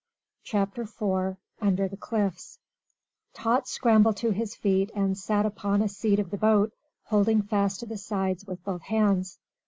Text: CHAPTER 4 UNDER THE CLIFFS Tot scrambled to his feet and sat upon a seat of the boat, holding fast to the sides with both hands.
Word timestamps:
CHAPTER 0.43 0.87
4 0.87 1.37
UNDER 1.61 1.87
THE 1.87 1.95
CLIFFS 1.95 2.57
Tot 3.35 3.67
scrambled 3.67 4.17
to 4.17 4.31
his 4.31 4.55
feet 4.55 4.89
and 4.95 5.15
sat 5.15 5.45
upon 5.45 5.83
a 5.83 5.87
seat 5.87 6.17
of 6.17 6.31
the 6.31 6.37
boat, 6.39 6.73
holding 7.03 7.43
fast 7.43 7.81
to 7.81 7.85
the 7.85 7.99
sides 7.99 8.43
with 8.47 8.63
both 8.65 8.81
hands. 8.81 9.37